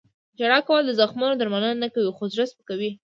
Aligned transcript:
•ژړا 0.39 0.59
کول 0.67 0.83
د 0.85 0.91
زخمونو 0.99 1.35
درملنه 1.37 1.75
نه 1.83 1.87
کوي، 1.93 2.11
خو 2.17 2.23
زړه 2.33 2.45
سپکوي. 2.51 2.91